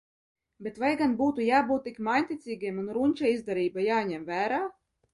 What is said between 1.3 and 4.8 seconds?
jābūt tik māņticīgiem, un runča izdarība jāņem vērā?